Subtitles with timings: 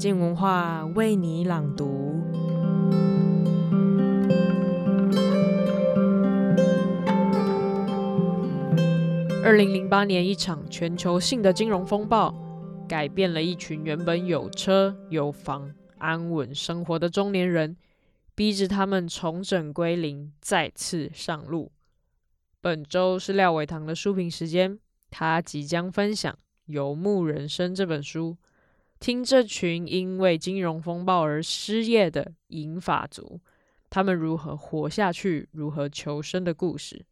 [0.00, 2.22] 静文化为你朗读。
[9.44, 12.34] 二零零八年，一场全球性的金融风暴，
[12.88, 17.76] 改变了一群原本有车有房、安稳生活的中年人，
[18.34, 21.70] 逼着他们重整归零，再次上路。
[22.62, 24.78] 本周是廖伟棠的书评时间，
[25.10, 26.32] 他即将分享
[26.64, 28.38] 《游牧人生》这本书，
[29.00, 33.40] 听这群因为金融风暴而失业的银发族，
[33.88, 37.06] 他们如何活下去、如何求生的故事。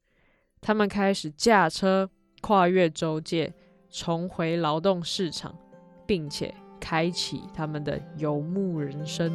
[0.60, 2.10] 他们开始驾车
[2.42, 3.54] 跨越州界，
[3.88, 5.58] 重回劳动市场，
[6.06, 9.32] 并且开启他们的游牧人生。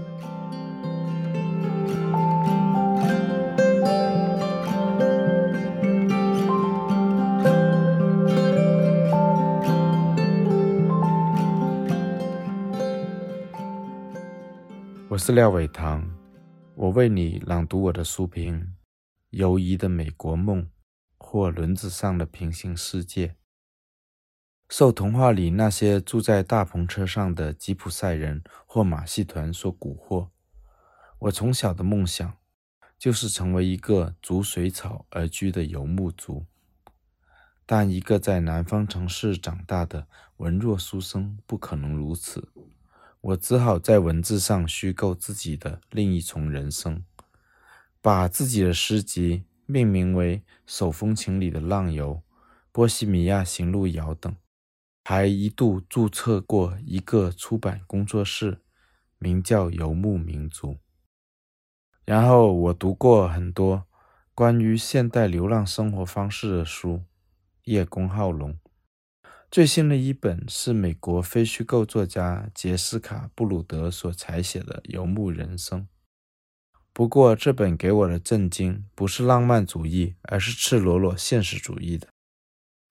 [15.13, 16.09] 我是廖伟棠，
[16.73, 18.59] 我为你朗读我的书评
[19.29, 20.63] 《游移的美国梦》
[21.19, 23.35] 或轮子上的平行世界。
[24.69, 30.29] 受童话里那些住在大篷车上的吉普赛人或马戏团所蛊惑，
[31.19, 32.35] 我从小的梦想
[32.97, 36.47] 就是成为一个逐水草而居的游牧族。
[37.67, 42.51] 但一个在南方城市长大的文弱书生不可能如此。
[43.23, 47.05] 我只好在文字上虚构自己的另一重人生，
[48.01, 52.15] 把自己的诗集命名为《手风琴里的浪游》
[52.73, 54.35] 《波西米亚行路遥》等，
[55.05, 58.59] 还一度注册过一个出版工作室，
[59.19, 60.77] 名叫游牧民族。
[62.03, 63.85] 然后我读过很多
[64.35, 67.03] 关于现代流浪生活方式的书，
[67.63, 68.57] 叶公好龙。
[69.53, 75.81] 最新的一本是美国非虚构作家杰斯卡·布鲁德所采写的《游牧人生》。
[76.91, 82.07] 不过，这本给我的震惊不是浪漫主义，而是赤裸裸现实主义的。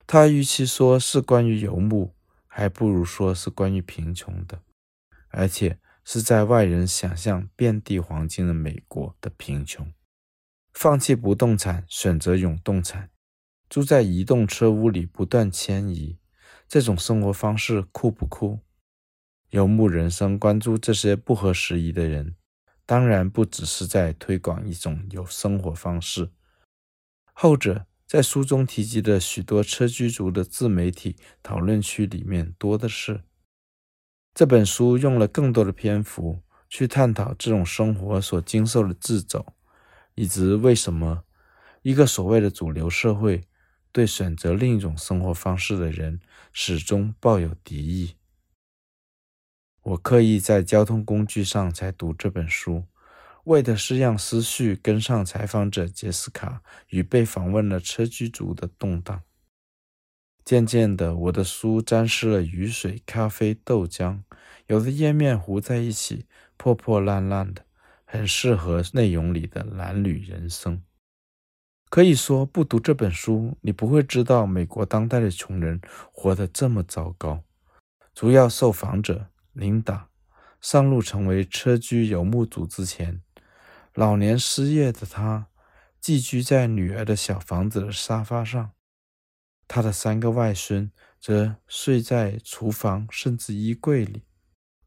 [0.07, 2.15] 他与其说是关于游牧，
[2.47, 4.61] 还不如说是关于贫穷的，
[5.31, 9.91] 而且是在外人想象遍地黄金的美国的贫穷。
[10.71, 13.09] 放弃不动产，选择永动产，
[13.67, 16.17] 住在移动车屋里，不断迁移。
[16.73, 18.57] 这种生活方式酷不酷？
[19.51, 22.35] 游牧人生关注这些不合时宜的人，
[22.83, 26.31] 当然不只是在推广一种有生活方式。
[27.31, 33.21] 后者在书中提及的许多车居族的自媒体讨论区里面多的是。
[34.33, 39.45] 这本书用了更多的篇幅去探讨这种生活所经受的掣肘，
[40.15, 41.23] 以及为什么
[41.83, 43.43] 一个所谓的主流社会。
[43.91, 46.19] 对选择另一种生活方式的人
[46.53, 48.15] 始终抱有敌意。
[49.81, 52.85] 我刻意在交通工具上才读这本书，
[53.43, 59.21] 为的是让思绪跟上采访者杰斯卡与被访问的车居族的动荡。
[60.45, 64.21] 渐渐的，我的书沾湿了雨水、咖啡、豆浆，
[64.67, 67.65] 有的页面糊在一起，破破烂烂的，
[68.05, 70.83] 很适合内容里的褴褛人生。
[71.93, 75.79] 可以说，不读这本书，你不会知道美国当代的穷人
[76.11, 77.43] 活得这么糟糕。
[78.15, 80.09] 主要受访者琳达
[80.59, 83.21] 上路成为车居游牧族之前，
[83.93, 85.45] 老年失业的她
[86.01, 88.71] 寄居在女儿的小房子的沙发上，
[89.67, 94.23] 她的三个外孙则睡在厨房甚至衣柜里。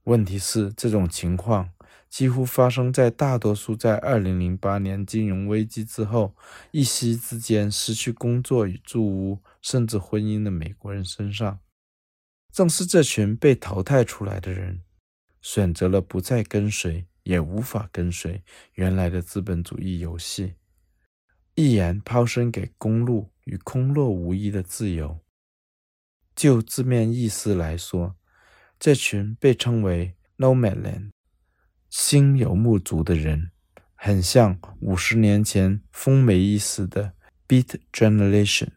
[0.03, 1.71] 问题是，这种情况。
[2.09, 6.35] 几乎发生在大多数在2008年金融危机之后
[6.71, 11.59] 一夕之间失去工作与住屋，甚至婚姻的美国人身上。
[12.53, 14.81] 正是这群被淘汰出来的人，
[15.43, 18.43] 选择了不再跟随，也无法跟随
[18.75, 20.55] 原来的资本主义游戏，
[21.55, 25.21] 毅然抛身给公路与空落无依的自由。
[26.35, 28.17] 就字面意思来说，
[28.79, 31.11] 这群被称为 Nomadland。
[31.89, 33.53] 新游牧族的人
[33.95, 37.15] 很像五十年前风靡一时的
[37.49, 38.71] Beat Generation，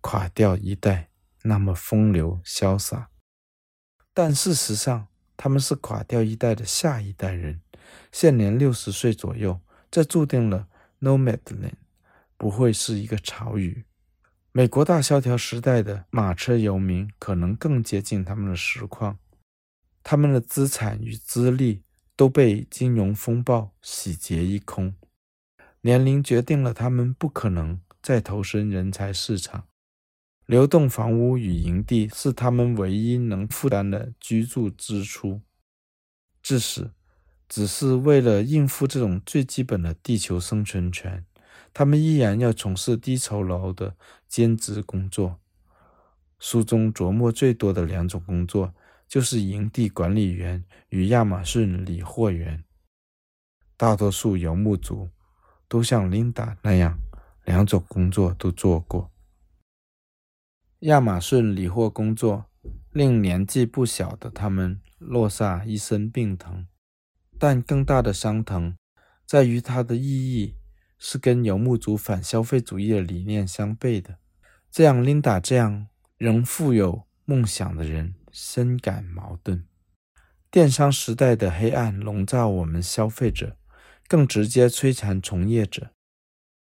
[0.00, 1.10] 垮掉一代，
[1.42, 3.10] 那么风流潇洒。
[4.12, 7.60] 但事实上，他们是垮掉一代的下一代人，
[8.10, 9.60] 现年六十岁左右。
[9.90, 10.68] 这注定了
[11.00, 11.72] Nomadland
[12.36, 13.84] 不会是一个潮语。
[14.52, 19.18] 美国大萧条时代的马车游民可能更接近他们的实况，
[20.02, 21.82] 他们的资产与资历。
[22.20, 24.94] 都被金融风暴洗劫一空，
[25.80, 29.66] 年龄决定了他们不可能再投身人才市场，
[30.44, 35.40] 流动房屋与营地是他们唯一能负担的居住支出。
[36.42, 36.90] 致使
[37.48, 41.24] 只是为了应付这种最基本的地球生存权，
[41.72, 43.96] 他们依然要从事低酬劳的
[44.28, 45.40] 兼职工作。
[46.38, 48.74] 书中琢磨最多的两种工作，
[49.10, 52.62] 就是营地管理员与亚马逊理货员。
[53.76, 55.10] 大多数游牧族
[55.66, 56.96] 都像琳达那样，
[57.44, 59.10] 两种工作都做过。
[60.80, 62.46] 亚马逊理货工作
[62.92, 66.68] 令年纪不小的他们落下一身病疼，
[67.36, 68.76] 但更大的伤疼
[69.26, 70.04] 在于它的意
[70.36, 70.54] 义
[70.98, 74.18] 是跟游牧族反消费主义的理念相悖的。
[74.70, 79.64] 这样，琳达这样仍富有梦想的人深感矛盾。
[80.50, 83.56] 电商时代的黑暗笼罩我们消费者，
[84.08, 85.90] 更直接摧残从业者。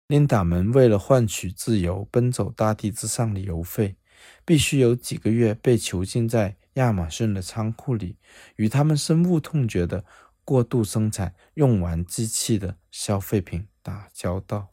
[0.07, 3.95] 琳达们为了换取自由，奔走大地之上的邮费，
[4.43, 8.17] 必须有几个月被囚禁在亚马逊的仓库里，
[8.57, 10.05] 与他们深恶痛绝的
[10.43, 14.69] 过度生产用完即弃的消费品打交道。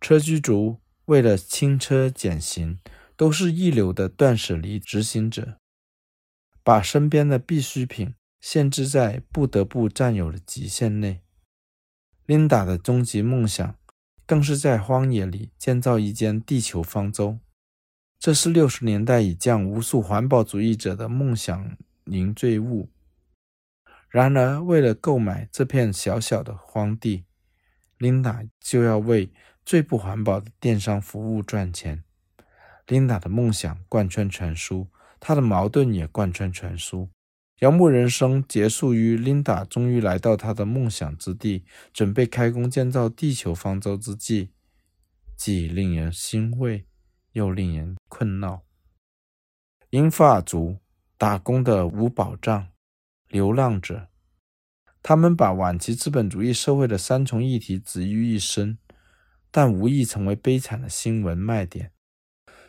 [0.00, 2.78] 车居族为了轻车简行，
[3.16, 5.58] 都是一流的断舍离执行者，
[6.62, 11.22] 把身边的必需品限制在不得不占有的极限内。
[12.26, 13.76] 琳达的终极梦想，
[14.26, 17.38] 更是在荒野里建造一间地球方舟。
[18.18, 22.88] 这是六十年代已降无数环保主义者的梦想凝聚物。
[24.08, 27.24] 然而，为了购买这片小小的荒地，
[27.98, 29.30] 琳达就要为
[29.64, 32.02] 最不环保的电商服务赚钱。
[32.86, 34.88] 琳达的梦想贯穿全书，
[35.20, 37.08] 她的矛盾也贯穿全书。
[37.58, 44.50] 游牧人生结束于琳达终于来到她的梦想之地，准备开工建造地球方舟之际，
[45.36, 46.86] 既令人欣慰。
[47.32, 48.62] 又令人困恼。
[49.90, 50.78] 英法族
[51.18, 52.68] 打工的无保障
[53.28, 54.08] 流浪者，
[55.02, 58.78] 他们把晚期资本主义社会的三重议题集于一身，
[59.50, 61.92] 但无意成为悲惨的新闻卖点。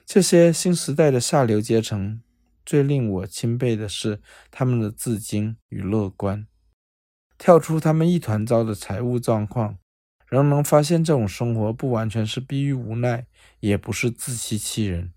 [0.07, 2.21] 这些新时代的下流阶层，
[2.65, 6.47] 最令我钦佩的是他们的自矜与乐观，
[7.37, 9.77] 跳出他们一团糟的财务状况。
[10.29, 13.27] 仍能发现这种生活不完全是逼于无奈，
[13.59, 15.11] 也不是自欺欺人。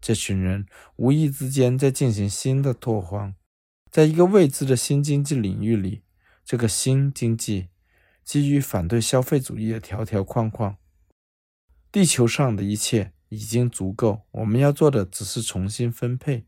[0.00, 0.66] 这群人
[0.96, 3.34] 无意之间在进行新的拓荒，
[3.90, 6.02] 在一个未知的新经济领域里，
[6.46, 7.68] 这个新经济
[8.24, 10.76] 基于反对消费主义的条条框框。
[11.92, 16.44] 地球上的一切已经足够，我们要做的只是重新分配。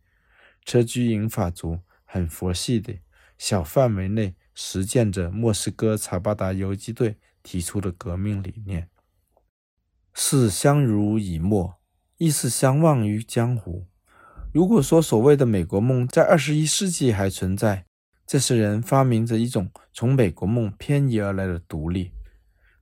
[0.65, 2.99] 车居银发族很佛系的
[3.37, 7.17] 小范围内实践着墨西哥查巴达游击队。
[7.45, 8.89] 提出的革命理念
[10.15, 11.75] 是相濡以沫，
[12.17, 13.89] 亦是相忘于江湖。
[14.53, 17.87] 如果说所谓的美国梦在二十一世纪还存在，
[18.25, 22.13] 这些人发明着一种从美国梦偏移而来的独立。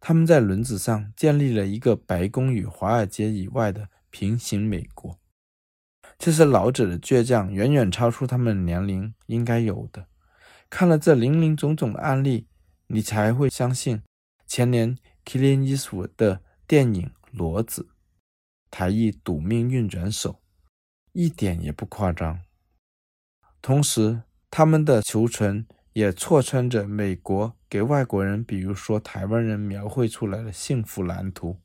[0.00, 5.18] 他们在轮子上建立了一个白宫与华尔街以外的平行美国。
[6.18, 10.06] 这些老者的倔强远远超出他们年龄应该有的。
[10.68, 12.46] 看了这林林总总的案例，
[12.86, 14.02] 你才会相信。
[14.46, 17.82] 前年，Clint Eastwood 的电影《骡子》，
[18.70, 20.32] 台译《赌命运转手》，
[21.12, 22.40] 一点也不夸张。
[23.60, 31.58] 同时，他们的求存也错穿着美国给外国人，比如说台湾人描绘出来的幸福蓝图。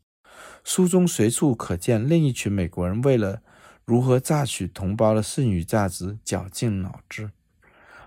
[0.64, 3.42] 书中随处可见另一群美国人为了
[3.86, 7.32] 如何榨取同胞的剩余价值绞尽脑汁，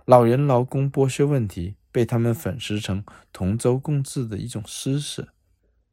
[0.05, 1.77] 老人劳工剥削问题。
[1.91, 5.29] 被他们粉饰成同舟共济的一种施舍，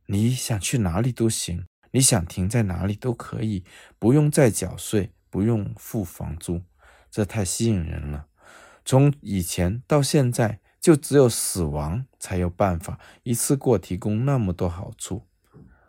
[0.08, 3.64] 你想去哪里都行，你想停在哪里都可以，
[3.98, 6.62] 不用再缴税，不用付房租，
[7.10, 8.28] 这太吸引人了。
[8.86, 15.24] 从以前到现在，就只有死亡才有办法一次过提供那么多好处，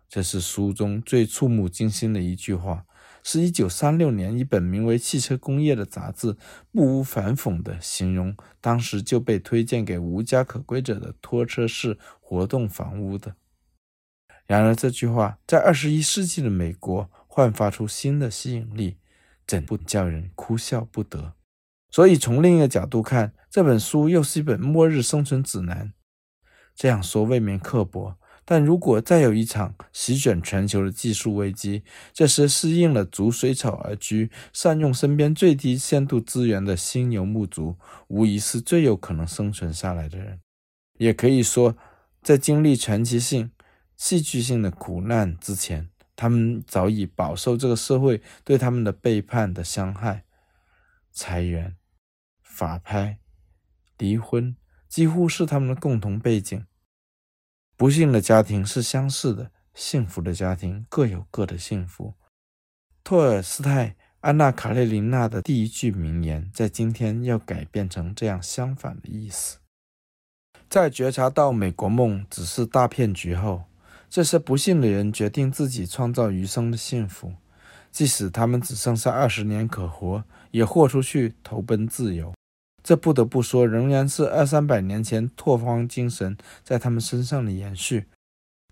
[0.08, 2.86] 这是书中最触目惊心的一句话。
[3.22, 6.36] 是一九三六年一本名为《汽车工业》的杂志，
[6.70, 13.34] 不无反讽地形容当时就被推荐给无家可归者的拖车式活动房屋的。
[14.46, 18.96] 然而，这句话在二十一世纪的美国焕发出新的吸引力，
[19.44, 21.34] 怎不叫人哭笑不得？
[21.96, 25.94] 所以，从另一个角度看，这本书又是一本末日生存指南。
[26.74, 28.18] 这样说未免刻薄。
[28.44, 37.76] 但如果再有一场席卷全球的技术危机，这时适应了逐水草而居、善用身边最低限度资源的新游牧族，
[38.08, 40.38] 无疑是最有可能生存下来的人。
[40.98, 41.74] 也可以说，
[42.22, 43.50] 在经历传奇性、
[43.96, 50.24] 戏剧性的苦难之前，他们早已饱受这个社会对他们的背叛的伤害：
[51.10, 51.74] 裁员、
[52.56, 53.18] 法拍、
[53.98, 54.56] 离婚
[54.88, 56.64] 几乎是他们的共同背景。
[57.76, 62.14] 不幸的家庭是相似的，幸福的家庭各有各的幸福。
[63.04, 69.58] 托尔斯泰《安娜·卡列琳娜》的第一句名言，在今天要改变成这样相反的意思。
[70.70, 73.64] 在觉察到美国梦只是大骗局后，
[74.08, 77.34] 这些不幸的人决定自己创造余生的幸福，
[77.92, 82.32] 即使他们只剩下二十年可活，也豁出去投奔自由。
[82.86, 88.04] 这不得不说，仍然是二三百年前拓荒精神在他们身上的延续。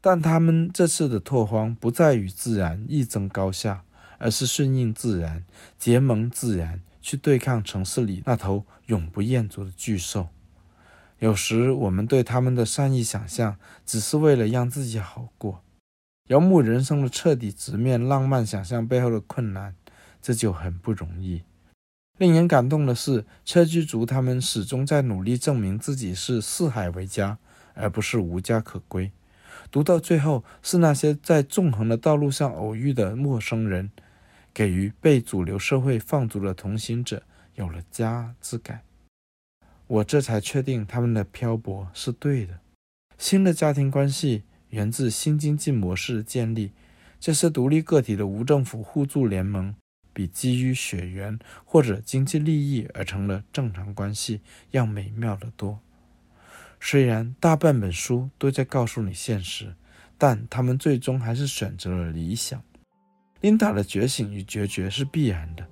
[0.00, 3.82] 但他们这次的拓荒不再与自然一争高下，
[4.18, 5.44] 而是顺应自然、
[5.76, 10.28] 结盟自然，去对抗城市里那头永不厌足的巨兽。
[11.18, 15.64] 有时我们对他们的善意想象，只是为了让自己好过。
[16.28, 19.74] 游牧人生的彻底直面浪漫想象背后的困难，
[20.22, 21.42] 这就很不容易。
[22.16, 27.38] 令人感动的是，车居族他们始终在努力证明自己是四海为家，
[27.74, 29.10] 而不是无家可归。
[29.70, 33.90] 读到最后，是那些在纵横的道路上偶遇的陌生人，
[34.52, 37.24] 给予被主流社会放逐的同行者
[37.56, 38.82] 有了家之感。
[39.88, 42.60] 我这才确定他们的漂泊是对的。
[43.18, 46.70] 新的家庭关系源自新经济模式建立，
[47.18, 49.74] 这是独立个体的无政府互助联盟。
[50.14, 54.40] 比基于血缘或者经济利益而成了正常关系
[54.70, 55.80] 要美妙得多。
[56.80, 59.74] 虽然大半本书都在告诉你现实，
[60.16, 62.62] 但他们最终还是选择了理想。
[63.40, 65.66] 琳达的觉醒与决绝是必然的。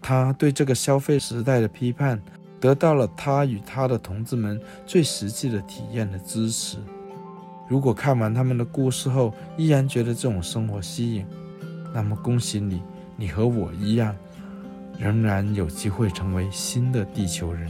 [0.00, 2.20] 他对这个消费时代的批判，
[2.60, 6.78] 得到了他与他的同志们最实际的体验的支持。
[7.68, 11.26] 如果看完他们的故事后依然觉得这种生活吸引，
[11.92, 12.82] 那么恭喜你。
[13.16, 14.14] 你和我一样，
[14.98, 17.68] 仍然有机会成为新的地球人。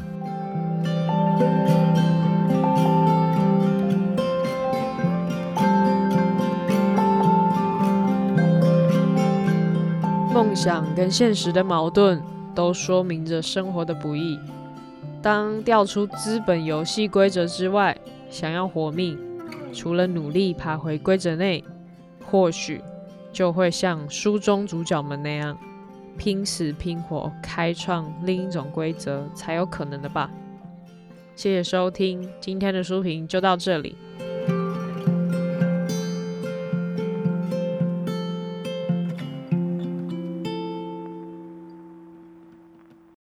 [10.33, 12.21] 梦想跟现实的矛盾，
[12.55, 14.39] 都说明着生活的不易。
[15.23, 17.97] 当掉出资本游戏规则之外，
[18.29, 19.19] 想要活命，
[19.73, 21.63] 除了努力爬回规则内，
[22.27, 22.83] 或许。
[23.35, 25.59] 就会像书中主角们那样，
[26.17, 30.31] 拼死拼活开创另一种规则，才有可能的吧。
[31.35, 33.97] 谢谢收听，今天的书评就到这里。